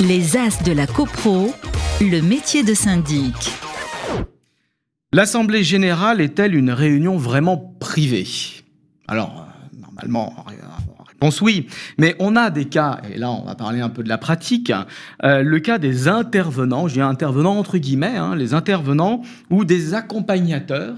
Les 0.00 0.36
As 0.36 0.60
de 0.64 0.72
la 0.72 0.88
CoPro, 0.88 1.54
le 2.00 2.20
métier 2.20 2.64
de 2.64 2.74
syndic. 2.74 3.32
L'Assemblée 5.12 5.62
générale 5.62 6.20
est-elle 6.20 6.56
une 6.56 6.72
réunion 6.72 7.16
vraiment 7.16 7.76
privée? 7.78 8.26
Alors, 9.06 9.46
euh, 9.46 9.76
normalement, 9.80 10.34
réponse 11.06 11.40
oui, 11.40 11.68
mais 11.96 12.16
on 12.18 12.34
a 12.34 12.50
des 12.50 12.64
cas, 12.64 13.02
et 13.08 13.16
là 13.18 13.30
on 13.30 13.44
va 13.44 13.54
parler 13.54 13.80
un 13.80 13.88
peu 13.88 14.02
de 14.02 14.08
la 14.08 14.18
pratique, 14.18 14.72
euh, 15.22 15.44
le 15.44 15.60
cas 15.60 15.78
des 15.78 16.08
intervenants, 16.08 16.88
je 16.88 16.94
dis 16.94 17.00
intervenants 17.00 17.56
entre 17.56 17.78
guillemets, 17.78 18.16
hein, 18.16 18.34
les 18.34 18.52
intervenants 18.52 19.22
ou 19.48 19.64
des 19.64 19.94
accompagnateurs, 19.94 20.96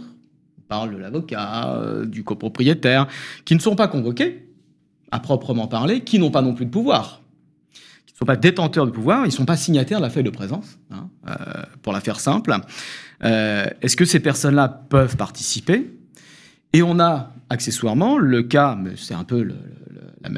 on 0.58 0.62
parle 0.68 0.94
de 0.94 0.96
l'avocat, 0.96 1.74
euh, 1.76 2.06
du 2.06 2.24
copropriétaire, 2.24 3.08
qui 3.44 3.54
ne 3.56 3.60
sont 3.60 3.76
pas 3.76 3.88
convoqués, 3.88 4.48
à 5.10 5.20
proprement 5.20 5.68
parler, 5.68 6.00
qui 6.00 6.18
n'ont 6.18 6.30
pas 6.30 6.40
non 6.40 6.54
plus 6.54 6.64
de 6.64 6.70
pouvoir 6.70 7.20
ne 8.16 8.20
sont 8.20 8.24
pas 8.26 8.36
détenteurs 8.36 8.86
de 8.86 8.90
pouvoir, 8.90 9.24
ils 9.24 9.28
ne 9.28 9.32
sont 9.32 9.44
pas 9.44 9.58
signataires 9.58 9.98
de 9.98 10.04
la 10.04 10.10
feuille 10.10 10.24
de 10.24 10.30
présence, 10.30 10.78
hein, 10.90 11.10
euh, 11.28 11.34
pour 11.82 11.92
la 11.92 12.00
faire 12.00 12.18
simple. 12.18 12.56
Euh, 13.24 13.66
est-ce 13.82 13.94
que 13.94 14.06
ces 14.06 14.20
personnes-là 14.20 14.68
peuvent 14.68 15.18
participer? 15.18 15.90
Et 16.72 16.82
on 16.82 16.98
a 16.98 17.34
accessoirement 17.50 18.16
le 18.16 18.42
cas, 18.42 18.78
c'est 18.96 19.12
un 19.12 19.24
peu 19.24 19.46
la, 20.22 20.30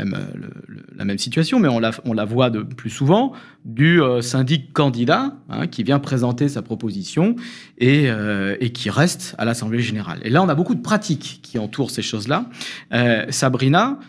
même, 1.04 1.18
situation, 1.18 1.60
mais 1.60 1.68
on 1.68 1.78
la, 1.78 2.24
voit 2.24 2.50
de 2.50 2.62
plus 2.62 2.90
souvent, 2.90 3.32
du 3.64 4.02
euh, 4.02 4.22
syndic 4.22 4.72
candidat 4.72 5.36
hein, 5.48 5.68
qui 5.68 5.84
vient 5.84 6.00
présenter 6.00 6.48
sa 6.48 6.62
proposition 6.62 7.36
et, 7.78 8.08
et 8.58 8.72
qui 8.72 8.90
reste 8.90 9.36
à 9.38 9.44
l'Assemblée 9.44 9.80
générale. 9.80 10.18
Et 10.24 10.30
là, 10.30 10.42
on 10.42 10.48
a 10.48 10.54
beaucoup 10.56 10.74
de 10.74 10.82
pratiques 10.82 11.38
qui 11.44 11.60
entourent 11.60 11.92
ces 11.92 12.02
choses-là. 12.02 12.46
Sabrina, 13.30 14.00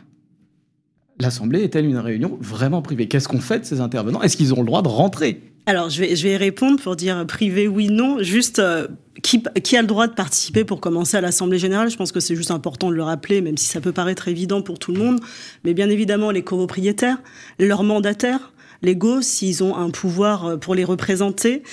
l'Assemblée 1.19 1.63
est-elle 1.63 1.85
une 1.85 1.97
réunion 1.97 2.37
vraiment 2.41 2.81
privée? 2.81 3.07
Qu'est-ce 3.07 3.27
qu'on 3.27 3.41
fait 3.41 3.59
de 3.59 3.65
ces 3.65 3.81
intervenants? 3.81 4.21
Est-ce 4.21 4.37
qu'ils 4.37 4.53
ont 4.53 4.59
le 4.59 4.65
droit 4.65 4.81
de 4.81 4.87
rentrer? 4.87 5.41
Alors, 5.65 5.89
je 5.89 5.99
vais, 5.99 6.15
je 6.15 6.27
vais 6.27 6.37
répondre 6.37 6.81
pour 6.81 6.95
dire 6.95 7.25
privé, 7.27 7.67
oui, 7.67 7.89
non. 7.89 8.23
Juste, 8.23 8.59
euh, 8.59 8.87
qui, 9.21 9.43
qui, 9.63 9.77
a 9.77 9.81
le 9.81 9.87
droit 9.87 10.07
de 10.07 10.13
participer 10.13 10.63
pour 10.63 10.79
commencer 10.79 11.17
à 11.17 11.21
l'Assemblée 11.21 11.59
générale? 11.59 11.91
Je 11.91 11.98
pense 11.98 12.11
que 12.11 12.20
c'est 12.20 12.35
juste 12.35 12.51
important 12.51 12.89
de 12.89 12.95
le 12.95 13.03
rappeler, 13.03 13.41
même 13.41 13.57
si 13.57 13.67
ça 13.67 13.81
peut 13.81 13.91
paraître 13.91 14.27
évident 14.27 14.61
pour 14.61 14.79
tout 14.79 14.93
le 14.93 14.99
monde. 14.99 15.20
Mais 15.63 15.73
bien 15.73 15.89
évidemment, 15.89 16.31
les 16.31 16.41
copropriétaires, 16.41 17.21
leurs 17.59 17.83
mandataires, 17.83 18.51
légaux 18.82 19.22
s'ils 19.22 19.63
ont 19.63 19.76
un 19.76 19.90
pouvoir 19.90 20.46
euh, 20.46 20.58
pour 20.58 20.76
les 20.76 20.84
représenter, 20.84 21.63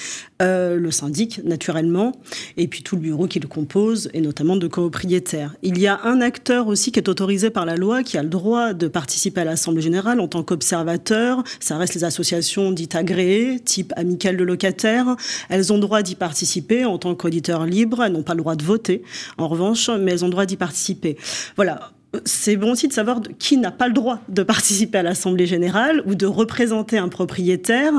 euh, 0.42 0.76
le 0.76 0.90
syndic 0.90 1.42
naturellement, 1.44 2.12
et 2.56 2.68
puis 2.68 2.82
tout 2.82 2.96
le 2.96 3.02
bureau 3.02 3.26
qui 3.26 3.40
le 3.40 3.48
compose, 3.48 4.10
et 4.12 4.20
notamment 4.20 4.56
de 4.56 4.66
copropriétaires. 4.66 5.54
Il 5.62 5.78
y 5.78 5.86
a 5.86 6.00
un 6.04 6.20
acteur 6.20 6.68
aussi 6.68 6.92
qui 6.92 6.98
est 6.98 7.08
autorisé 7.08 7.50
par 7.50 7.64
la 7.64 7.76
loi, 7.76 8.02
qui 8.02 8.18
a 8.18 8.22
le 8.22 8.28
droit 8.28 8.72
de 8.72 8.88
participer 8.88 9.42
à 9.42 9.44
l'Assemblée 9.44 9.82
générale 9.82 10.20
en 10.20 10.28
tant 10.28 10.42
qu'observateur. 10.42 11.42
Ça 11.60 11.76
reste 11.78 11.94
les 11.94 12.04
associations 12.04 12.72
dites 12.72 12.94
agréées, 12.94 13.60
type 13.60 13.92
amicale 13.96 14.36
de 14.36 14.44
locataires. 14.44 15.16
Elles 15.48 15.72
ont 15.72 15.76
le 15.76 15.82
droit 15.82 16.02
d'y 16.02 16.14
participer 16.14 16.84
en 16.84 16.98
tant 16.98 17.14
qu'auditeurs 17.14 17.66
libres. 17.66 18.02
Elles 18.02 18.12
n'ont 18.12 18.22
pas 18.22 18.34
le 18.34 18.40
droit 18.40 18.56
de 18.56 18.64
voter, 18.64 19.02
en 19.38 19.48
revanche, 19.48 19.88
mais 19.88 20.12
elles 20.12 20.24
ont 20.24 20.28
le 20.28 20.32
droit 20.32 20.46
d'y 20.46 20.56
participer. 20.56 21.16
Voilà 21.56 21.92
c'est 22.24 22.56
bon 22.56 22.72
aussi 22.72 22.88
de 22.88 22.92
savoir 22.92 23.20
qui 23.38 23.56
n'a 23.56 23.70
pas 23.70 23.88
le 23.88 23.94
droit 23.94 24.20
de 24.28 24.42
participer 24.42 24.98
à 24.98 25.02
l'Assemblée 25.02 25.46
générale 25.46 26.02
ou 26.06 26.14
de 26.14 26.26
représenter 26.26 26.98
un 26.98 27.08
propriétaire 27.08 27.92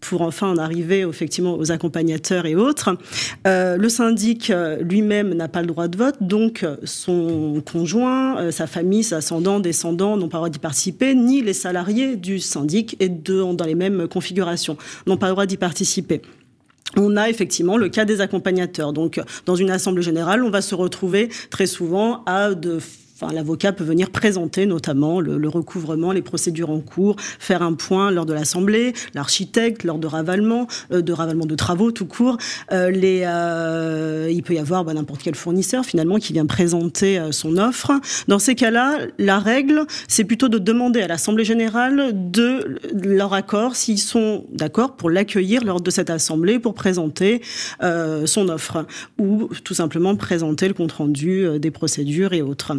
pour 0.00 0.22
enfin 0.22 0.50
en 0.50 0.58
arriver 0.58 1.00
effectivement 1.00 1.56
aux 1.56 1.72
accompagnateurs 1.72 2.46
et 2.46 2.54
autres. 2.54 2.96
Euh, 3.46 3.76
le 3.76 3.88
syndic 3.88 4.50
euh, 4.50 4.76
lui-même 4.80 5.34
n'a 5.34 5.48
pas 5.48 5.60
le 5.60 5.66
droit 5.66 5.88
de 5.88 5.96
vote, 5.96 6.16
donc 6.20 6.64
son 6.84 7.62
conjoint, 7.70 8.38
euh, 8.38 8.50
sa 8.50 8.66
famille, 8.66 9.02
ses 9.02 9.16
ascendants, 9.16 9.60
descendants 9.60 10.16
n'ont 10.16 10.28
pas 10.28 10.38
le 10.38 10.42
droit 10.42 10.50
d'y 10.50 10.58
participer, 10.58 11.14
ni 11.14 11.42
les 11.42 11.52
salariés 11.52 12.16
du 12.16 12.38
syndic 12.38 12.96
et 13.00 13.08
dans 13.08 13.64
les 13.66 13.74
mêmes 13.74 14.08
configurations 14.08 14.76
n'ont 15.06 15.16
pas 15.16 15.26
le 15.26 15.32
droit 15.32 15.46
d'y 15.46 15.56
participer 15.56 16.22
on 16.96 17.16
a 17.16 17.28
effectivement 17.28 17.76
le 17.76 17.88
cas 17.88 18.04
des 18.04 18.20
accompagnateurs. 18.20 18.92
Donc, 18.92 19.20
dans 19.46 19.56
une 19.56 19.70
assemblée 19.70 20.02
générale, 20.02 20.42
on 20.42 20.50
va 20.50 20.62
se 20.62 20.74
retrouver 20.74 21.28
très 21.50 21.66
souvent 21.66 22.22
à 22.24 22.54
de 22.54 22.78
Enfin, 23.20 23.34
l'avocat 23.34 23.72
peut 23.72 23.82
venir 23.82 24.10
présenter 24.10 24.64
notamment 24.64 25.20
le, 25.20 25.48
recouvrement, 25.48 26.12
les 26.12 26.22
procédures 26.22 26.70
en 26.70 26.78
cours, 26.78 27.16
faire 27.18 27.62
un 27.62 27.72
point 27.72 28.12
lors 28.12 28.26
de 28.26 28.32
l'assemblée, 28.32 28.92
l'architecte 29.12 29.82
lors 29.82 29.98
de 29.98 30.06
ravalement, 30.06 30.68
euh, 30.92 31.02
de 31.02 31.12
ravalement 31.12 31.44
de 31.44 31.56
travaux 31.56 31.90
tout 31.90 32.06
court. 32.06 32.38
Euh, 32.70 32.92
les, 32.92 33.22
euh, 33.26 34.28
il 34.30 34.44
peut 34.44 34.54
y 34.54 34.58
avoir 34.60 34.84
bah, 34.84 34.94
n'importe 34.94 35.20
quel 35.24 35.34
fournisseur 35.34 35.84
finalement 35.84 36.18
qui 36.18 36.32
vient 36.32 36.46
présenter 36.46 37.20
son 37.32 37.56
offre. 37.56 37.90
Dans 38.28 38.38
ces 38.38 38.54
cas-là, 38.54 38.98
la 39.18 39.40
règle, 39.40 39.84
c'est 40.06 40.22
plutôt 40.22 40.48
de 40.48 40.58
demander 40.58 41.00
à 41.00 41.08
l'assemblée 41.08 41.44
générale 41.44 42.12
de 42.14 42.78
leur 42.92 43.34
accord 43.34 43.74
s'ils 43.74 43.98
sont 43.98 44.44
d'accord 44.52 44.94
pour 44.94 45.10
l'accueillir 45.10 45.64
lors 45.64 45.80
de 45.80 45.90
cette 45.90 46.10
assemblée 46.10 46.60
pour 46.60 46.74
présenter 46.74 47.42
son 47.80 48.48
offre 48.48 48.86
ou 49.18 49.48
tout 49.64 49.74
simplement 49.74 50.14
présenter 50.14 50.68
le 50.68 50.74
compte 50.74 50.92
rendu 50.92 51.58
des 51.58 51.72
procédures 51.72 52.32
et 52.32 52.42
autres. 52.42 52.76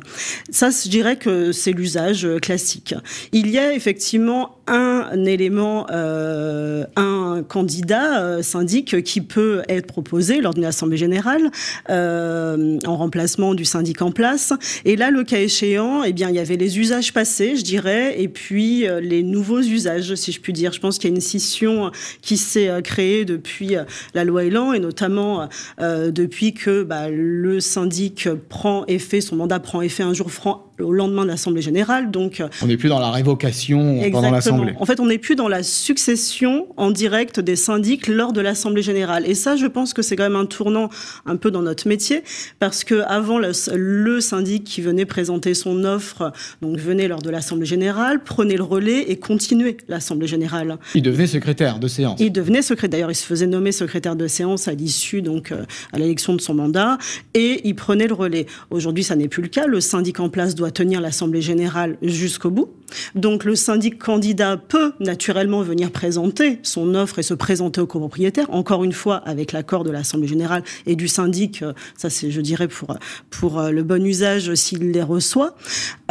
Ça, 0.52 0.70
je 0.70 0.90
dirais 0.90 1.18
que 1.18 1.52
c'est 1.52 1.72
l'usage 1.72 2.26
euh, 2.26 2.40
classique. 2.40 2.96
Il 3.32 3.50
y 3.50 3.58
a 3.58 3.74
effectivement 3.74 4.59
un 4.70 5.26
élément, 5.26 5.88
euh, 5.92 6.86
un 6.96 7.44
candidat 7.48 8.22
euh, 8.22 8.42
syndic 8.42 9.04
qui 9.04 9.22
peut 9.22 9.64
être 9.68 9.88
proposé 9.88 10.42
lors 10.42 10.54
d'une 10.54 10.66
assemblée 10.66 10.98
générale 10.98 11.52
en 11.90 12.98
remplacement 12.98 13.56
du 13.56 13.66
syndic 13.66 14.02
en 14.02 14.12
place. 14.12 14.54
Et 14.86 14.96
là, 14.96 15.12
le 15.12 15.24
cas 15.24 15.40
échéant, 15.40 16.04
eh 16.04 16.14
bien, 16.14 16.30
il 16.30 16.36
y 16.36 16.40
avait 16.40 16.58
les 16.58 16.80
usages 16.80 17.14
passés, 17.14 17.56
je 17.56 17.64
dirais, 17.64 18.22
et 18.22 18.28
puis 18.28 18.86
les 19.02 19.24
nouveaux 19.24 19.62
usages, 19.62 20.16
si 20.16 20.32
je 20.32 20.40
puis 20.40 20.54
dire. 20.54 20.72
Je 20.72 20.80
pense 20.80 20.98
qu'il 20.98 21.10
y 21.10 21.14
a 21.14 21.16
une 21.16 21.22
scission 21.22 21.92
qui 22.22 22.38
s'est 22.38 22.70
créée 22.84 23.26
depuis 23.26 23.76
la 24.14 24.24
loi 24.24 24.46
Elan 24.46 24.74
et 24.74 24.80
notamment 24.80 25.50
depuis 25.80 26.54
que 26.54 26.84
bah, 26.84 27.10
le 27.10 27.60
syndic 27.60 28.30
prend 28.50 28.86
effet, 28.88 29.22
son 29.22 29.36
mandat 29.36 29.60
prend 29.60 29.82
effet 29.82 30.04
un 30.04 30.14
jour 30.14 30.32
franc 30.32 30.69
au 30.82 30.92
lendemain 30.92 31.24
de 31.24 31.30
l'Assemblée 31.30 31.62
générale. 31.62 32.12
Donc, 32.12 32.44
on 32.62 32.68
n'est 32.68 32.78
plus 32.78 32.90
dans 32.90 33.00
la 33.00 33.12
révocation 33.12 34.02
pendant 34.12 34.32
l'Assemblée. 34.32 34.74
En 34.80 34.86
fait, 34.86 35.00
on 35.00 35.08
n'est 35.08 35.18
plus 35.18 35.36
dans 35.36 35.48
la 35.48 35.64
succession 35.64 36.68
en 36.78 36.92
direct 36.92 37.40
des 37.40 37.56
syndics 37.56 38.08
lors 38.08 38.34
de 38.34 38.42
l'Assemblée 38.42 38.82
générale. 38.82 39.24
Et 39.26 39.36
ça, 39.36 39.56
je 39.56 39.66
pense 39.66 39.94
que 39.94 40.02
c'est 40.02 40.16
quand 40.16 40.24
même 40.24 40.36
un 40.36 40.46
tournant 40.46 40.90
un 41.26 41.36
peu 41.36 41.52
dans 41.52 41.62
notre 41.62 41.88
métier, 41.88 42.24
parce 42.60 42.84
que 42.84 43.02
avant 43.08 43.40
le, 43.40 43.52
le 43.76 44.22
syndic 44.22 44.64
qui 44.64 44.82
venait 44.82 45.06
présenter 45.06 45.54
son 45.54 45.84
offre, 45.84 46.32
donc 46.62 46.78
venait 46.78 47.08
lors 47.08 47.22
de 47.22 47.30
l'Assemblée 47.30 47.66
générale, 47.66 48.24
prenait 48.24 48.58
le 48.58 48.64
relais 48.64 49.12
et 49.12 49.18
continuait 49.18 49.78
l'Assemblée 49.88 50.28
générale. 50.28 50.78
Il 50.96 51.02
devenait 51.02 51.28
secrétaire 51.28 51.80
de 51.80 51.88
séance. 51.88 52.20
Il 52.20 52.32
devenait 52.32 52.62
secrétaire. 52.62 52.90
D'ailleurs, 52.90 53.12
il 53.12 53.16
se 53.16 53.26
faisait 53.26 53.48
nommer 53.48 53.72
secrétaire 53.72 54.16
de 54.16 54.28
séance 54.28 54.68
à 54.68 54.74
l'issue 54.74 55.22
donc 55.22 55.52
euh, 55.52 55.66
à 55.94 56.00
l'élection 56.00 56.34
de 56.34 56.42
son 56.42 56.54
mandat, 56.54 56.98
et 57.34 57.62
il 57.68 57.76
prenait 57.76 58.08
le 58.08 58.14
relais. 58.14 58.46
Aujourd'hui, 58.70 59.04
ça 59.04 59.16
n'est 59.16 59.28
plus 59.28 59.42
le 59.42 59.48
cas. 59.50 59.68
Le 59.68 59.82
syndic 59.82 60.20
en 60.20 60.30
place 60.30 60.56
doit 60.56 60.69
tenir 60.72 61.02
l'Assemblée 61.02 61.42
générale 61.42 61.98
jusqu'au 62.02 62.50
bout. 62.50 62.70
Donc 63.16 63.44
le 63.44 63.56
syndic 63.56 64.00
candidat 64.00 64.58
peut 64.58 64.94
naturellement 65.00 65.62
venir 65.62 65.92
présenter 65.92 66.60
son 66.64 66.96
offre 66.96 67.20
et 67.20 67.24
se 67.24 67.34
présenter 67.34 67.82
au 67.82 67.88
copropriétaire, 67.88 68.46
encore 68.50 68.84
une 68.84 68.94
fois 68.94 69.18
avec 69.18 69.52
l'accord 69.52 69.84
de 69.84 69.92
l'Assemblée 69.92 70.28
générale 70.28 70.64
et 70.86 70.96
du 70.96 71.08
syndic, 71.08 71.62
euh, 71.62 71.74
ça 71.98 72.10
c'est 72.10 72.32
je 72.32 72.42
dirais 72.42 72.68
pour, 72.68 72.98
pour 73.30 73.60
euh, 73.60 73.72
le 73.72 73.84
bon 73.84 74.06
usage 74.06 74.54
s'il 74.56 74.92
les 74.92 75.04
reçoit. 75.04 75.56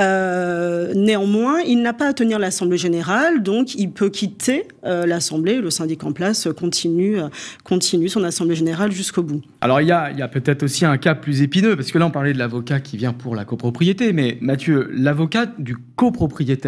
Euh, 0.01 0.93
néanmoins, 0.95 1.61
il 1.61 1.83
n'a 1.83 1.93
pas 1.93 2.09
à 2.09 2.13
tenir 2.13 2.39
l'Assemblée 2.39 2.79
générale, 2.79 3.43
donc 3.43 3.75
il 3.75 3.91
peut 3.91 4.11
quitter 4.11 4.67
l'Assemblée, 4.85 5.57
le 5.57 5.71
syndic 5.71 6.03
en 6.05 6.13
place 6.13 6.49
continue, 6.57 7.19
continue 7.63 8.09
son 8.09 8.25
Assemblée 8.25 8.55
générale 8.55 8.91
jusqu'au 8.91 9.23
bout. 9.23 9.43
Alors 9.61 9.83
il 9.83 9.89
y 9.89 9.93
a, 9.93 10.11
il 10.11 10.19
y 10.19 10.23
a 10.23 10.29
peut-être 10.29 10.63
aussi 10.63 10.87
un 10.87 10.97
cas 10.97 11.15
plus 11.15 11.43
épineux, 11.43 11.77
parce 11.77 11.93
que 11.93 11.99
là 11.99 12.07
on 12.07 12.11
parlait 12.11 12.33
de 12.33 12.39
l'avocat 12.39 12.81
qui 12.81 12.97
vient 12.97 13.13
pour 13.13 13.37
la 13.37 13.45
copropriété, 13.45 14.13
mais 14.13 14.39
Mathieu, 14.41 14.89
l'avocat 14.93 15.47
du 15.59 15.77
copropriétaire 15.97 16.68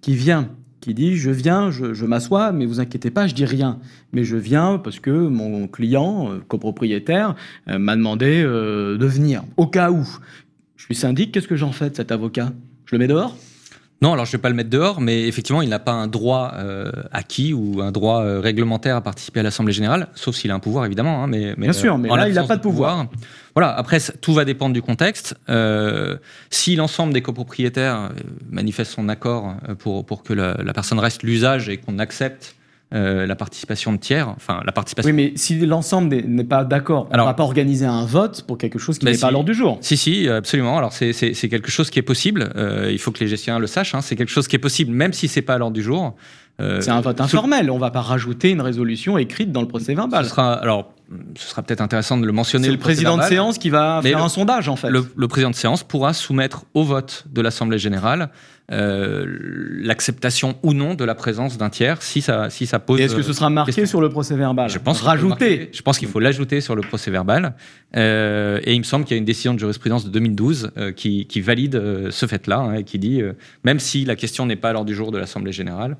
qui 0.00 0.14
vient 0.14 0.50
qui 0.84 0.92
dit 0.92 1.16
je 1.16 1.30
viens, 1.30 1.70
je, 1.70 2.04
m'assois, 2.04 2.52
mais 2.52 2.66
vous 2.66 2.78
inquiétez 2.78 3.10
pas, 3.10 3.26
je 3.26 3.34
dis 3.34 3.46
rien. 3.46 3.78
Mais 4.12 4.22
je 4.22 4.36
viens 4.36 4.76
parce 4.76 5.00
que 5.00 5.10
mon 5.10 5.66
client, 5.66 6.30
euh, 6.30 6.40
copropriétaire, 6.46 7.36
euh, 7.68 7.78
m'a 7.78 7.96
demandé 7.96 8.42
euh, 8.44 8.98
de 8.98 9.06
venir. 9.06 9.44
Au 9.56 9.66
cas 9.66 9.90
où 9.90 10.06
je 10.76 10.84
suis 10.84 10.94
syndic, 10.94 11.32
qu'est-ce 11.32 11.48
que 11.48 11.56
j'en 11.56 11.72
fais 11.72 11.88
de 11.88 11.96
cet 11.96 12.12
avocat? 12.12 12.52
Je 12.84 12.94
le 12.94 12.98
mets 12.98 13.06
dehors? 13.06 13.34
Non, 14.04 14.12
alors 14.12 14.24
je 14.24 14.30
ne 14.30 14.36
vais 14.36 14.42
pas 14.42 14.48
le 14.48 14.54
mettre 14.54 14.70
dehors, 14.70 15.00
mais 15.00 15.26
effectivement, 15.26 15.62
il 15.62 15.68
n'a 15.68 15.78
pas 15.78 15.92
un 15.92 16.06
droit 16.06 16.52
acquis 17.12 17.52
ou 17.52 17.80
un 17.80 17.90
droit 17.90 18.22
réglementaire 18.40 18.96
à 18.96 19.00
participer 19.00 19.40
à 19.40 19.42
l'Assemblée 19.42 19.72
générale, 19.72 20.08
sauf 20.14 20.36
s'il 20.36 20.50
a 20.50 20.54
un 20.54 20.60
pouvoir, 20.60 20.84
évidemment. 20.84 21.24
Hein, 21.24 21.26
mais, 21.26 21.54
Bien 21.56 21.72
sûr, 21.72 21.98
mais 21.98 22.08
là, 22.08 22.28
il 22.28 22.34
n'a 22.34 22.44
pas 22.44 22.56
de 22.56 22.62
pouvoir. 22.62 23.06
Voilà, 23.54 23.72
après, 23.72 23.98
tout 24.20 24.34
va 24.34 24.44
dépendre 24.44 24.74
du 24.74 24.82
contexte. 24.82 25.36
Euh, 25.48 26.16
si 26.50 26.74
l'ensemble 26.74 27.12
des 27.12 27.22
copropriétaires 27.22 27.96
euh, 27.96 28.08
manifestent 28.50 28.92
son 28.92 29.08
accord 29.08 29.54
euh, 29.68 29.76
pour, 29.76 30.04
pour 30.04 30.24
que 30.24 30.32
la, 30.32 30.72
personne 30.72 30.98
reste 30.98 31.22
l'usage 31.22 31.68
et 31.68 31.76
qu'on 31.76 32.00
accepte 32.00 32.56
la 32.92 33.34
participation 33.34 33.92
de 33.92 33.98
tiers, 33.98 34.28
enfin 34.28 34.62
la 34.64 34.70
participation. 34.70 35.10
Oui, 35.10 35.16
mais 35.16 35.32
si 35.34 35.58
l'ensemble 35.66 36.14
n'est 36.14 36.44
pas 36.44 36.62
d'accord, 36.62 37.08
on 37.10 37.16
ne 37.16 37.22
va 37.22 37.34
pas 37.34 37.42
organiser 37.42 37.86
un 37.86 38.04
vote 38.04 38.44
pour 38.46 38.56
quelque 38.56 38.78
chose 38.78 38.98
qui 38.98 39.04
n'est 39.04 39.16
pas 39.16 39.26
à 39.26 39.30
l'ordre 39.32 39.46
du 39.46 39.54
jour. 39.54 39.78
Si, 39.80 39.96
si, 39.96 40.28
absolument. 40.28 40.78
Alors 40.78 40.92
c'est 40.92 41.12
quelque 41.12 41.70
chose 41.70 41.90
qui 41.90 41.98
est 41.98 42.02
possible. 42.02 42.52
il 42.88 42.98
faut 42.98 43.10
que 43.10 43.20
les 43.20 43.28
gestionnaires 43.28 43.60
le 43.60 43.66
sachent. 43.66 43.94
Hein. 43.94 44.00
C'est 44.00 44.14
quelque 44.14 44.30
chose 44.30 44.46
qui 44.46 44.54
est 44.54 44.60
possible, 44.60 44.92
même 44.92 45.12
si 45.12 45.26
c'est 45.26 45.42
pas 45.42 45.54
à 45.54 45.58
l'ordre 45.58 45.74
du 45.74 45.82
jour. 45.82 46.14
Euh, 46.60 46.80
C'est 46.80 46.90
un 46.90 47.00
vote 47.00 47.20
informel. 47.20 47.70
On 47.70 47.78
va 47.78 47.90
pas 47.90 48.00
rajouter 48.00 48.50
une 48.50 48.60
résolution 48.60 49.18
écrite 49.18 49.50
dans 49.50 49.60
le 49.60 49.68
procès 49.68 49.94
verbal. 49.94 50.24
ce 50.24 50.30
sera, 50.30 50.54
alors, 50.54 50.92
ce 51.36 51.48
sera 51.48 51.62
peut-être 51.62 51.80
intéressant 51.80 52.16
de 52.18 52.26
le 52.26 52.32
mentionner. 52.32 52.66
C'est 52.66 52.72
le 52.72 52.78
président 52.78 53.16
de 53.16 53.22
séance 53.22 53.58
qui 53.58 53.70
va 53.70 54.00
faire 54.02 54.18
le- 54.18 54.24
un 54.24 54.28
sondage, 54.28 54.68
en 54.68 54.76
fait. 54.76 54.90
Le, 54.90 55.06
le 55.16 55.28
président 55.28 55.50
de 55.50 55.54
séance 55.56 55.82
pourra 55.82 56.12
soumettre 56.12 56.64
au 56.74 56.84
vote 56.84 57.24
de 57.30 57.40
l'Assemblée 57.40 57.78
générale 57.78 58.30
euh, 58.72 59.26
l'acceptation 59.82 60.56
ou 60.62 60.72
non 60.72 60.94
de 60.94 61.04
la 61.04 61.14
présence 61.14 61.58
d'un 61.58 61.68
tiers 61.68 62.00
si 62.00 62.22
ça, 62.22 62.48
si 62.48 62.66
ça 62.66 62.78
pose. 62.78 62.98
Et 62.98 63.02
est-ce 63.04 63.14
que 63.14 63.20
ce 63.22 63.34
sera 63.34 63.50
marqué 63.50 63.72
question. 63.72 63.86
sur 63.86 64.00
le 64.00 64.08
procès 64.08 64.36
verbal 64.36 64.70
Je 64.70 64.78
pense 64.78 64.98
qu'il 65.00 65.06
faut 65.06 65.12
le 65.14 65.22
rajouter. 65.28 65.70
Je 65.72 65.82
pense 65.82 65.98
qu'il 65.98 66.08
faut 66.08 66.20
l'ajouter 66.20 66.62
sur 66.62 66.74
le 66.74 66.80
procès 66.80 67.10
verbal. 67.10 67.54
Euh, 67.96 68.60
et 68.64 68.72
il 68.72 68.78
me 68.78 68.84
semble 68.84 69.04
qu'il 69.04 69.16
y 69.16 69.18
a 69.18 69.18
une 69.18 69.26
décision 69.26 69.52
de 69.52 69.58
jurisprudence 69.58 70.06
de 70.06 70.10
2012 70.10 70.70
euh, 70.78 70.92
qui, 70.92 71.26
qui 71.26 71.42
valide 71.42 72.08
ce 72.10 72.24
fait-là 72.26 72.58
hein, 72.60 72.74
et 72.76 72.84
qui 72.84 72.98
dit, 72.98 73.20
même 73.64 73.78
si 73.80 74.06
la 74.06 74.16
question 74.16 74.46
n'est 74.46 74.56
pas 74.56 74.70
à 74.70 74.72
l'ordre 74.72 74.86
du 74.88 74.94
jour 74.94 75.12
de 75.12 75.18
l'Assemblée 75.18 75.52
générale, 75.52 75.96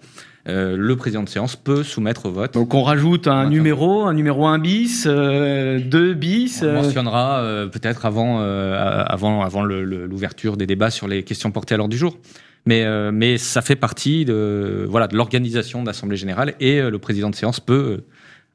le 0.47 0.95
président 0.97 1.23
de 1.23 1.29
séance 1.29 1.57
peut 1.57 1.83
soumettre 1.83 2.27
au 2.27 2.31
vote. 2.31 2.53
Donc 2.55 2.75
on 2.75 2.83
rajoute 2.83 3.29
un 3.29 3.49
numéro, 3.49 4.05
un 4.05 4.13
numéro 4.13 4.47
1 4.47 4.59
bis, 4.59 5.04
2 5.06 6.15
bis. 6.15 6.61
On 6.62 6.67
euh, 6.67 6.83
mentionnera 6.83 7.41
euh, 7.41 7.67
peut-être 7.67 8.06
avant, 8.06 8.41
euh, 8.41 9.05
avant, 9.06 9.43
avant 9.43 9.65
l'ouverture 9.65 10.56
des 10.56 10.67
débats 10.67 10.91
sur 10.91 11.09
les 11.09 11.23
questions 11.23 11.51
portées 11.51 11.75
à 11.75 11.77
l'ordre 11.77 11.93
du 11.93 11.99
jour. 11.99 12.19
Mais, 12.67 12.85
euh, 12.85 13.11
mais 13.12 13.37
ça 13.37 13.61
fait 13.61 13.77
partie 13.77 14.25
de, 14.25 14.87
voilà, 14.89 15.06
de 15.06 15.17
l'organisation 15.17 15.83
de 15.83 15.87
l'Assemblée 15.87 16.17
générale 16.17 16.55
et 16.61 16.81
euh, 16.81 16.91
le 16.91 16.99
président 16.99 17.29
de 17.29 17.35
séance 17.35 17.61
peut 17.61 17.99
euh, 17.99 18.06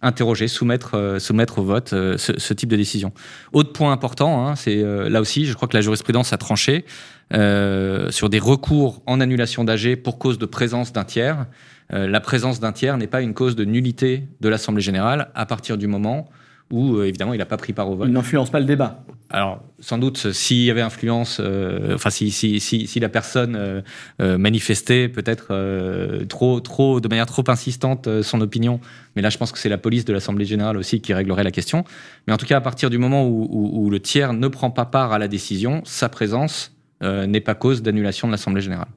interroger, 0.01 0.47
soumettre, 0.47 0.95
euh, 0.95 1.19
soumettre 1.19 1.59
au 1.59 1.63
vote 1.63 1.93
euh, 1.93 2.17
ce, 2.17 2.39
ce 2.39 2.53
type 2.53 2.69
de 2.69 2.75
décision. 2.75 3.11
Autre 3.53 3.71
point 3.71 3.91
important, 3.91 4.47
hein, 4.47 4.55
c'est 4.55 4.81
euh, 4.81 5.09
là 5.09 5.21
aussi, 5.21 5.45
je 5.45 5.53
crois 5.53 5.67
que 5.67 5.77
la 5.77 5.81
jurisprudence 5.81 6.33
a 6.33 6.37
tranché 6.37 6.85
euh, 7.33 8.09
sur 8.09 8.29
des 8.29 8.39
recours 8.39 9.03
en 9.05 9.19
annulation 9.19 9.63
d'AG 9.63 9.97
pour 9.97 10.17
cause 10.17 10.39
de 10.39 10.45
présence 10.45 10.91
d'un 10.91 11.03
tiers. 11.03 11.45
Euh, 11.93 12.07
la 12.07 12.19
présence 12.19 12.59
d'un 12.59 12.71
tiers 12.71 12.97
n'est 12.97 13.07
pas 13.07 13.21
une 13.21 13.33
cause 13.33 13.55
de 13.55 13.65
nullité 13.65 14.23
de 14.41 14.49
l'Assemblée 14.49 14.81
générale 14.81 15.29
à 15.35 15.45
partir 15.45 15.77
du 15.77 15.87
moment 15.87 16.29
où, 16.71 16.97
euh, 16.97 17.05
évidemment, 17.07 17.33
il 17.33 17.39
n'a 17.39 17.47
pas 17.47 17.57
pris 17.57 17.73
part 17.73 17.89
au 17.89 17.95
vote. 17.95 18.07
Il 18.07 18.13
n'influence 18.13 18.51
pas 18.51 18.59
le 18.59 18.65
débat. 18.67 19.03
Alors, 19.31 19.63
sans 19.79 19.97
doute, 19.97 20.31
s'il 20.31 20.57
y 20.63 20.69
avait 20.71 20.81
influence, 20.81 21.39
euh, 21.39 21.95
enfin, 21.95 22.11
si, 22.11 22.29
si, 22.29 22.59
si, 22.59 22.85
si 22.85 22.99
la 22.99 23.09
personne 23.09 23.55
euh, 23.55 24.37
manifestait 24.37 25.07
peut-être 25.07 25.47
euh, 25.51 26.25
trop, 26.25 26.59
trop, 26.59 26.99
de 26.99 27.07
manière 27.07 27.25
trop 27.25 27.43
insistante 27.47 28.21
son 28.21 28.39
opinion, 28.41 28.79
mais 29.15 29.23
là, 29.23 29.29
je 29.31 29.37
pense 29.39 29.51
que 29.51 29.57
c'est 29.57 29.69
la 29.69 29.77
police 29.79 30.05
de 30.05 30.13
l'Assemblée 30.13 30.45
générale 30.45 30.77
aussi 30.77 31.01
qui 31.01 31.11
réglerait 31.13 31.43
la 31.43 31.51
question. 31.51 31.85
Mais 32.27 32.33
en 32.33 32.37
tout 32.37 32.45
cas, 32.45 32.57
à 32.57 32.61
partir 32.61 32.91
du 32.91 32.99
moment 32.99 33.25
où, 33.27 33.47
où- 33.49 33.85
où 33.85 33.89
le 33.89 33.99
tiers 33.99 34.33
ne 34.33 34.47
prend 34.47 34.69
pas 34.69 34.85
part 34.85 35.11
à 35.11 35.17
la 35.17 35.27
décision, 35.27 35.81
sa 35.85 36.07
présence 36.09 36.71
n'est 37.01 37.39
pas 37.41 37.55
cause 37.55 37.81
d'annulation 37.81 38.27
de 38.27 38.33
l'Assemblée 38.33 38.61
générale. 38.61 38.89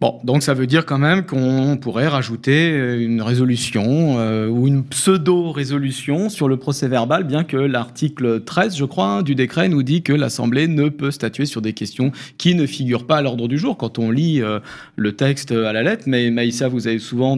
Bon, 0.00 0.20
donc 0.22 0.44
ça 0.44 0.54
veut 0.54 0.68
dire 0.68 0.86
quand 0.86 0.98
même 0.98 1.26
qu'on 1.26 1.76
pourrait 1.76 2.06
rajouter 2.06 2.70
euh, 2.70 3.00
une 3.04 3.20
résolution 3.20 4.20
euh, 4.20 4.46
ou 4.46 4.68
une 4.68 4.84
pseudo-résolution 4.84 6.28
sur 6.28 6.46
le 6.46 6.56
procès 6.56 6.86
verbal, 6.86 7.24
bien 7.24 7.42
que 7.42 7.56
l'article 7.56 8.44
13, 8.44 8.76
je 8.76 8.84
crois, 8.84 9.06
hein, 9.08 9.22
du 9.22 9.34
décret 9.34 9.68
nous 9.68 9.82
dit 9.82 10.02
que 10.02 10.12
l'Assemblée 10.12 10.68
ne 10.68 10.88
peut 10.88 11.10
statuer 11.10 11.46
sur 11.46 11.62
des 11.62 11.72
questions 11.72 12.12
qui 12.38 12.54
ne 12.54 12.64
figurent 12.66 13.08
pas 13.08 13.16
à 13.16 13.22
l'ordre 13.22 13.48
du 13.48 13.58
jour 13.58 13.76
quand 13.76 13.98
on 13.98 14.12
lit 14.12 14.40
euh, 14.40 14.60
le 14.94 15.16
texte 15.16 15.50
à 15.50 15.72
la 15.72 15.82
lettre. 15.82 16.04
Mais 16.06 16.30
Maïssa, 16.30 16.68
vous 16.68 16.86
avez 16.86 17.00
souvent 17.00 17.36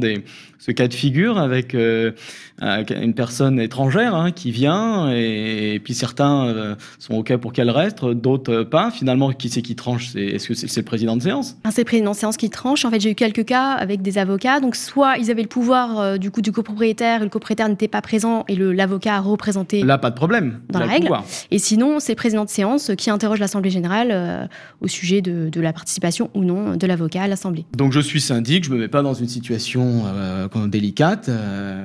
ce 0.58 0.70
cas 0.72 0.86
de 0.88 0.92
figure 0.94 1.38
avec 1.38 1.74
un- 1.74 2.12
une 2.60 3.14
personne 3.14 3.58
étrangère 3.58 4.14
hein, 4.14 4.32
qui 4.32 4.50
vient 4.50 5.10
et, 5.10 5.80
puis 5.82 5.94
certains 5.94 6.76
sont 6.98 7.14
OK 7.14 7.34
pour 7.36 7.54
qu'elle 7.54 7.70
reste, 7.70 8.04
d'autres 8.04 8.64
pas. 8.64 8.90
Finalement, 8.90 9.32
qui 9.32 9.48
c'est 9.48 9.62
qui 9.62 9.74
tranche? 9.76 10.14
Est-ce 10.14 10.48
que 10.48 10.54
c'est 10.54 10.76
le 10.76 10.84
président 10.84 11.16
de 11.16 11.22
séance? 11.22 11.56
Enfin, 11.64 11.70
c'est 11.74 11.80
le 11.82 11.86
président 11.86 12.10
de 12.10 12.16
séance 12.16 12.36
qui 12.36 12.50
tranche. 12.50 12.85
En 12.85 12.91
fait, 12.91 13.00
j'ai 13.00 13.11
eu 13.11 13.14
quelques 13.14 13.44
cas 13.44 13.73
avec 13.73 14.02
des 14.02 14.19
avocats. 14.19 14.61
Donc, 14.61 14.76
soit 14.76 15.17
ils 15.19 15.31
avaient 15.31 15.43
le 15.43 15.49
pouvoir 15.49 15.99
euh, 15.99 16.17
du 16.17 16.31
coup 16.31 16.43
du 16.43 16.52
copropriétaire, 16.52 17.20
et 17.20 17.25
le 17.25 17.31
copropriétaire 17.31 17.69
n'était 17.69 17.88
pas 17.88 18.02
présent 18.02 18.44
et 18.49 18.56
l'avocat 18.56 19.17
a 19.17 19.20
représenté. 19.20 19.82
Là, 19.82 19.99
pas 19.99 20.11
de 20.11 20.17
problème. 20.17 20.61
Dans 20.69 20.79
la 20.79 20.87
le 20.87 20.91
règle. 20.91 21.06
pouvoir. 21.06 21.25
Et 21.50 21.58
sinon, 21.58 22.00
c'est 22.00 22.12
le 22.12 22.17
président 22.17 22.44
de 22.44 22.50
séance 22.50 22.91
qui 22.97 23.11
interroge 23.11 23.38
l'Assemblée 23.38 23.70
générale 23.70 24.08
euh, 24.12 24.47
au 24.81 24.88
sujet 24.88 25.23
de, 25.23 25.49
de 25.49 25.61
la 25.61 25.73
participation 25.73 26.31
ou 26.35 26.44
non 26.44 26.76
de 26.76 26.87
l'avocat 26.87 27.23
à 27.23 27.29
l'Assemblée. 27.29 27.64
Donc 27.76 27.93
je 27.93 28.00
suis 28.00 28.20
syndic, 28.20 28.64
je 28.64 28.70
me 28.70 28.79
mets 28.79 28.88
pas 28.88 29.03
dans 29.03 29.14
une 29.14 29.29
situation 29.29 30.05
euh, 30.06 30.49
délicate, 30.67 31.31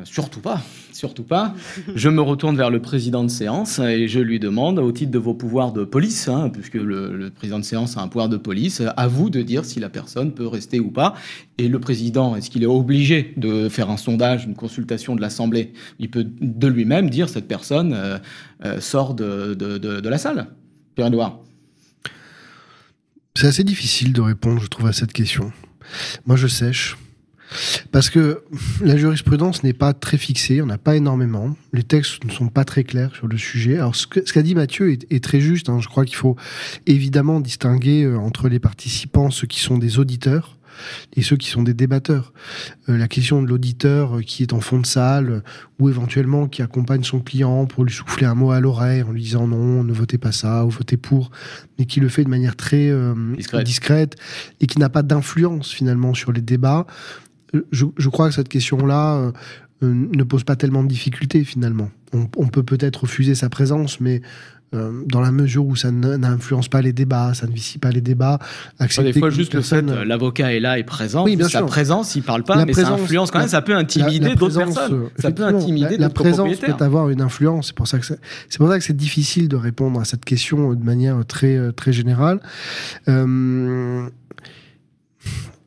surtout 0.04 0.42
pas, 0.42 0.62
surtout 1.06 1.24
pas. 1.24 1.54
Je 1.94 2.10
me 2.10 2.20
retourne 2.20 2.58
vers 2.58 2.72
le 2.72 2.82
président 2.82 3.24
de 3.24 3.30
séance 3.30 3.78
et 3.78 4.08
je 4.08 4.20
lui 4.20 4.40
demande, 4.40 4.80
au 4.80 4.92
titre 4.92 5.12
de 5.12 5.20
vos 5.20 5.36
pouvoirs 5.36 5.72
de 5.72 5.84
police, 5.84 6.28
hein, 6.28 6.50
puisque 6.50 6.74
le, 6.74 7.30
président 7.30 7.60
de 7.60 7.64
séance 7.64 7.96
a 7.96 8.02
un 8.02 8.08
pouvoir 8.08 8.28
de 8.28 8.38
police, 8.38 8.82
à 8.98 9.08
vous 9.08 9.30
de 9.30 9.44
dire 9.44 9.66
si 9.66 9.80
la 9.80 9.90
personne 9.90 10.32
peut 10.34 10.48
rester 10.48 10.80
ou 10.80 10.90
pas. 10.90 11.14
Et 11.60 11.68
le 11.68 11.80
président, 11.80 12.36
est-ce 12.36 12.50
qu'il 12.50 12.64
est 12.64 12.74
obligé 12.82 13.34
de 13.38 13.70
faire 13.70 13.92
un 13.92 13.98
sondage, 13.98 14.46
une 14.46 14.56
consultation 14.56 15.16
de 15.16 15.22
l'Assemblée? 15.22 15.74
Il 16.00 16.10
peut 16.10 16.26
de 16.26 16.68
lui-même 16.68 17.12
dire 17.12 17.30
cette 17.30 17.48
personne 17.48 17.94
euh, 17.94 18.18
euh, 18.66 18.82
sort 18.82 19.14
de, 19.14 19.54
de 19.54 20.10
la 20.10 20.18
salle. 20.18 20.48
Pierre-Edouard. 20.96 21.40
C'est 23.38 23.48
assez 23.48 23.64
difficile 23.64 24.12
de 24.12 24.22
répondre, 24.22 24.60
je 24.60 24.68
trouve, 24.68 24.88
à 24.88 24.94
cette 24.94 25.14
question. 25.14 25.52
Moi, 26.26 26.36
je 26.36 26.48
sèche. 26.48 26.98
Parce 27.92 28.10
que 28.10 28.44
la 28.82 28.98
jurisprudence 28.98 29.64
n'est 29.64 29.74
pas 29.74 29.94
très 29.94 30.18
fixée, 30.18 30.62
on 30.62 30.66
n'a 30.66 30.78
pas 30.78 30.96
énormément. 30.96 31.56
Les 31.74 31.84
textes 31.84 32.24
ne 32.26 32.32
sont 32.32 32.48
pas 32.50 32.66
très 32.66 32.84
clairs 32.84 33.16
sur 33.16 33.28
le 33.28 33.38
sujet. 33.38 33.76
Alors, 33.76 33.96
ce 33.96 34.08
qu'a 34.08 34.42
dit 34.42 34.56
Mathieu 34.56 34.92
est, 34.92 35.06
est 35.12 35.24
très 35.24 35.40
juste. 35.40 35.70
hein. 35.70 35.80
Je 35.80 35.88
crois 35.88 36.06
qu'il 36.06 36.16
faut 36.18 36.36
évidemment 36.88 37.40
distinguer 37.40 38.04
euh, 38.04 38.18
entre 38.18 38.50
les 38.50 38.60
participants, 38.60 39.30
ceux 39.32 39.48
qui 39.48 39.60
sont 39.60 39.78
des 39.78 40.00
auditeurs, 40.00 40.58
et 41.16 41.22
ceux 41.22 41.38
qui 41.38 41.50
sont 41.50 41.64
des 41.64 41.74
débatteurs. 41.74 42.34
Euh, 42.90 42.98
la 42.98 43.08
question 43.08 43.42
de 43.42 43.48
l'auditeur 43.48 44.18
euh, 44.18 44.22
qui 44.22 44.44
est 44.44 44.52
en 44.52 44.60
fond 44.60 44.78
de 44.80 44.86
salle 44.86 45.30
euh, 45.30 45.40
ou 45.80 45.88
éventuellement 45.90 46.48
qui 46.50 46.62
accompagne 46.62 47.04
son 47.04 47.20
client 47.22 47.66
pour 47.66 47.86
lui 47.86 47.94
souffler 47.94 48.26
un 48.26 48.36
mot 48.36 48.52
à 48.52 48.60
l'oreille 48.60 49.02
en 49.04 49.12
lui 49.14 49.22
disant 49.22 49.48
non, 49.48 49.84
ne 49.86 49.94
votez 49.94 50.18
pas 50.18 50.34
ça 50.34 50.66
ou 50.66 50.70
votez 50.70 50.98
pour, 50.98 51.32
mais 51.80 51.86
qui 51.86 52.02
le 52.02 52.10
fait 52.10 52.24
de 52.26 52.30
manière 52.30 52.56
très 52.58 52.92
Discrète. 53.38 53.64
discrète 53.66 54.16
et 54.60 54.68
qui 54.68 54.80
n'a 54.80 54.90
pas 54.90 55.02
d'influence 55.02 55.72
finalement 55.72 56.14
sur 56.14 56.32
les 56.32 56.42
débats. 56.42 56.86
Je, 57.72 57.86
je 57.98 58.10
crois 58.10 58.30
que 58.30 58.36
cette 58.36 58.50
question-là 58.50 59.18
euh, 59.18 59.32
ne 59.82 60.24
pose 60.24 60.44
pas 60.44 60.56
tellement 60.56 60.84
de 60.84 60.88
difficultés 60.90 61.44
finalement. 61.44 61.90
On, 62.14 62.28
on 62.38 62.48
peut 62.48 62.64
peut-être 62.64 63.02
refuser 63.04 63.36
sa 63.36 63.50
présence, 63.50 64.00
mais 64.00 64.22
euh, 64.74 65.04
dans 65.06 65.22
la 65.22 65.32
mesure 65.32 65.66
où 65.66 65.76
ça 65.76 65.92
n'influence 65.92 66.68
pas 66.70 66.82
les 66.82 66.92
débats, 66.92 67.34
ça 67.34 67.46
ne 67.48 67.52
vicie 67.54 67.78
pas 67.78 67.92
les 67.92 68.02
débats, 68.02 68.40
accepter 68.80 69.14
des 69.14 69.20
fois, 69.20 69.30
juste 69.30 69.54
le 69.54 69.62
fait, 69.62 69.76
personne- 69.82 69.90
euh, 69.98 70.06
l'avocat 70.06 70.54
est 70.54 70.60
là 70.60 70.80
et 70.80 70.84
présent. 70.84 71.24
Oui, 71.24 71.36
bien 71.36 71.48
sa 71.48 71.60
sûr. 71.60 71.68
présence, 71.68 72.16
il 72.16 72.24
parle 72.24 72.44
pas, 72.44 72.56
La 72.56 72.66
mais 72.66 72.72
présence- 72.72 72.98
ça 72.98 73.04
influence 73.04 73.32
quand 73.32 73.40
même. 73.40 73.48
ça 73.48 73.62
peut 73.62 73.76
intimider 73.76 74.34
d'autres 74.36 74.58
personnes. 74.58 75.10
Ça 75.20 75.32
peut 75.32 75.46
intimider 75.46 75.98
la, 75.98 76.10
présence 76.10 76.58
peut 76.58 76.74
avoir 76.84 77.10
une 77.10 77.22
influence. 77.22 77.68
C'est 77.68 77.76
pour 77.76 77.88
ça 77.88 78.00
que 78.00 78.06
c'est 78.06 78.58
pour 78.58 78.68
ça 78.70 78.78
que 78.80 78.84
c'est 78.84 78.98
difficile 78.98 79.48
de 79.50 79.56
répondre 79.56 80.00
à 80.00 80.04
cette 80.06 80.26
question 80.26 80.74
de 80.74 80.84
manière 80.84 81.24
très 81.26 81.72
très 81.74 81.94
générale. 81.94 82.40
Euh, 83.08 84.10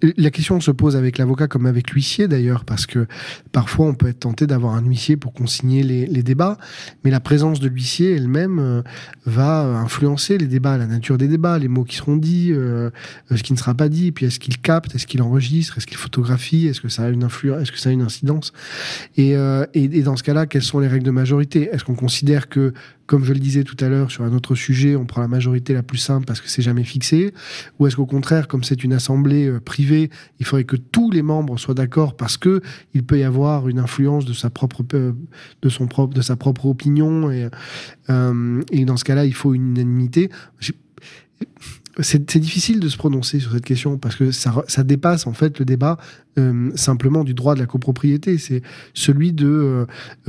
la 0.02 0.30
question 0.30 0.60
se 0.60 0.70
pose 0.70 0.96
avec 0.96 1.18
l'avocat 1.18 1.48
comme 1.48 1.66
avec 1.66 1.90
l'huissier 1.90 2.28
d'ailleurs, 2.28 2.64
parce 2.64 2.86
que 2.86 3.06
parfois 3.52 3.86
on 3.86 3.94
peut 3.94 4.08
être 4.08 4.20
tenté 4.20 4.46
d'avoir 4.46 4.74
un 4.74 4.82
huissier 4.82 5.16
pour 5.16 5.32
consigner 5.32 5.82
les, 5.82 6.22
débats, 6.22 6.58
mais 7.04 7.10
la 7.10 7.20
présence 7.20 7.60
de 7.60 7.68
l'huissier 7.68 8.14
elle-même 8.14 8.58
euh, 8.58 8.82
va 9.26 9.62
influencer 9.64 10.38
les 10.38 10.46
débats, 10.46 10.76
la 10.76 10.86
nature 10.86 11.18
des 11.18 11.28
débats, 11.28 11.58
les 11.58 11.68
mots 11.68 11.84
qui 11.84 11.96
seront 11.96 12.16
dits, 12.16 12.52
euh, 12.52 12.90
euh, 13.30 13.36
ce 13.36 13.42
qui 13.42 13.52
ne 13.52 13.58
sera 13.58 13.74
pas 13.74 13.88
dit, 13.88 14.12
puis 14.12 14.26
est-ce 14.26 14.38
qu'il 14.38 14.58
capte, 14.58 14.94
est-ce 14.94 15.06
qu'il 15.06 15.22
enregistre, 15.22 15.78
est-ce 15.78 15.86
qu'il 15.86 15.96
photographie, 15.96 16.66
est-ce 16.66 16.80
que 16.80 16.88
ça 16.88 17.04
a 17.04 17.08
une 17.08 17.24
influence, 17.24 17.62
est-ce 17.62 17.72
que 17.72 17.78
ça 17.78 17.90
a 17.90 17.92
une 17.92 18.02
incidence? 18.02 18.52
Et, 19.16 19.34
et 19.74 20.02
dans 20.02 20.16
ce 20.16 20.22
cas-là, 20.22 20.46
quelles 20.46 20.62
sont 20.62 20.78
les 20.78 20.88
règles 20.88 21.04
de 21.04 21.10
majorité? 21.10 21.70
Est-ce 21.72 21.84
qu'on 21.84 21.94
considère 21.94 22.48
que, 22.48 22.72
comme 23.08 23.24
je 23.24 23.32
le 23.32 23.40
disais 23.40 23.64
tout 23.64 23.82
à 23.82 23.88
l'heure 23.88 24.10
sur 24.10 24.22
un 24.22 24.34
autre 24.34 24.54
sujet, 24.54 24.94
on 24.94 25.06
prend 25.06 25.22
la 25.22 25.28
majorité 25.28 25.72
la 25.72 25.82
plus 25.82 25.96
simple 25.96 26.26
parce 26.26 26.42
que 26.42 26.48
c'est 26.48 26.60
jamais 26.60 26.84
fixé 26.84 27.32
Ou 27.78 27.86
est-ce 27.86 27.96
qu'au 27.96 28.06
contraire, 28.06 28.48
comme 28.48 28.62
c'est 28.62 28.84
une 28.84 28.92
assemblée 28.92 29.48
euh, 29.48 29.60
privée, 29.60 30.10
il 30.38 30.46
faudrait 30.46 30.64
que 30.64 30.76
tous 30.76 31.10
les 31.10 31.22
membres 31.22 31.58
soient 31.58 31.74
d'accord 31.74 32.16
parce 32.16 32.36
que 32.36 32.60
il 32.92 33.02
peut 33.02 33.18
y 33.18 33.24
avoir 33.24 33.66
une 33.66 33.78
influence 33.78 34.26
de 34.26 34.34
sa 34.34 34.50
propre, 34.50 34.84
euh, 34.92 35.14
de 35.62 35.68
son 35.70 35.86
propre, 35.86 36.12
de 36.14 36.20
sa 36.20 36.36
propre 36.36 36.66
opinion 36.66 37.30
et, 37.30 37.48
euh, 38.10 38.62
et 38.70 38.84
dans 38.84 38.98
ce 38.98 39.04
cas-là, 39.04 39.24
il 39.24 39.34
faut 39.34 39.54
une 39.54 39.70
unanimité. 39.70 40.30
C'est 42.00 42.38
difficile 42.38 42.80
de 42.80 42.88
se 42.88 42.96
prononcer 42.96 43.40
sur 43.40 43.52
cette 43.52 43.64
question 43.64 43.98
parce 43.98 44.14
que 44.14 44.30
ça, 44.30 44.54
ça 44.68 44.84
dépasse 44.84 45.26
en 45.26 45.32
fait 45.32 45.58
le 45.58 45.64
débat 45.64 45.96
euh, 46.38 46.70
simplement 46.76 47.24
du 47.24 47.34
droit 47.34 47.54
de 47.54 47.60
la 47.60 47.66
copropriété. 47.66 48.38
C'est 48.38 48.62
celui 48.94 49.32
de 49.32 49.48
euh, 49.48 49.86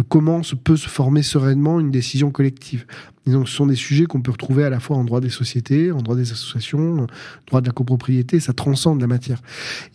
comment 0.07 0.41
se 0.41 0.55
peut 0.55 0.77
se 0.77 0.89
former 0.89 1.21
sereinement 1.21 1.79
une 1.79 1.91
décision 1.91 2.31
collective. 2.31 2.85
Et 3.27 3.31
donc, 3.31 3.47
ce 3.47 3.55
sont 3.55 3.67
des 3.67 3.75
sujets 3.75 4.05
qu'on 4.05 4.21
peut 4.21 4.31
retrouver 4.31 4.63
à 4.63 4.71
la 4.71 4.79
fois 4.79 4.97
en 4.97 5.03
droit 5.03 5.21
des 5.21 5.29
sociétés, 5.29 5.91
en 5.91 6.01
droit 6.01 6.15
des 6.15 6.31
associations, 6.31 7.01
en 7.01 7.07
droit 7.45 7.61
de 7.61 7.67
la 7.67 7.73
copropriété. 7.73 8.39
Ça 8.39 8.53
transcende 8.53 8.99
la 8.99 9.07
matière. 9.07 9.39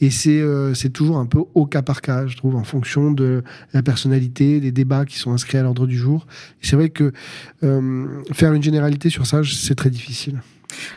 Et 0.01 0.11
c'est 0.11 0.41
euh, 0.41 0.73
toujours 0.93 1.19
un 1.19 1.27
peu 1.27 1.41
au 1.55 1.67
cas 1.67 1.83
par 1.83 2.01
cas, 2.01 2.29
je 2.29 2.37
trouve, 2.37 2.55
en 2.55 2.63
fonction 2.63 3.11
de 3.11 3.43
la 3.73 3.83
personnalité, 3.83 4.61
des 4.61 4.71
débats 4.71 5.05
qui 5.05 5.19
sont 5.19 5.33
inscrits 5.33 5.59
à 5.59 5.65
l'ordre 5.65 5.89
du 5.89 5.99
jour. 5.99 6.29
C'est 6.61 6.77
vrai 6.77 6.91
que 6.91 7.13
euh, 7.65 8.07
faire 8.33 8.53
une 8.53 8.63
généralité 8.63 9.11
sur 9.11 9.27
ça, 9.27 9.41
c'est 9.45 9.75
très 9.75 9.91
difficile. 9.91 10.41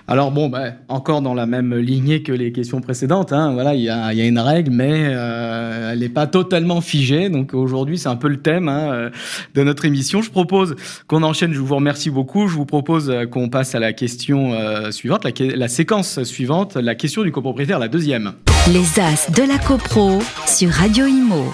Alors 0.07 0.31
bon, 0.31 0.49
bah, 0.49 0.71
encore 0.87 1.21
dans 1.21 1.33
la 1.33 1.45
même 1.45 1.75
lignée 1.75 2.23
que 2.23 2.31
les 2.31 2.51
questions 2.51 2.81
précédentes, 2.81 3.33
hein, 3.33 3.53
voilà, 3.53 3.75
il 3.75 3.81
y 3.81 3.89
a, 3.89 4.13
une 4.13 4.39
règle, 4.39 4.71
mais 4.71 5.07
euh, 5.07 5.91
elle 5.91 5.99
n'est 5.99 6.09
pas 6.09 6.27
totalement 6.27 6.81
figée. 6.81 7.29
Donc 7.29 7.53
aujourd'hui, 7.53 7.97
c'est 7.97 8.09
un 8.09 8.15
peu 8.15 8.27
le 8.27 8.37
thème 8.37 8.69
hein, 8.69 8.91
euh, 8.91 9.09
de 9.55 9.63
notre 9.63 9.85
émission. 9.85 10.21
Je 10.21 10.31
propose 10.31 10.75
qu'on 11.07 11.23
enchaîne. 11.23 11.53
Je 11.53 11.59
vous 11.59 11.75
remercie 11.75 12.09
beaucoup. 12.09 12.47
Je 12.47 12.55
vous 12.55 12.65
propose 12.65 13.09
euh, 13.09 13.25
qu'on 13.25 13.49
passe 13.49 13.75
à 13.75 13.79
la 13.79 13.93
question 13.93 14.53
suivante, 14.91 15.23
la, 15.23 15.31
la, 15.55 15.67
séquence 15.67 16.23
suivante, 16.23 16.75
la 16.75 16.95
question 16.95 17.23
du 17.23 17.31
copropriétaire, 17.31 17.79
la 17.79 17.87
deuxième. 17.87 18.33
Les 18.71 18.99
As 18.99 19.31
de 19.31 19.43
la 19.43 19.57
CoPro 19.57 20.19
sur 20.45 20.69
Radio 20.69 21.05
Imo. 21.05 21.53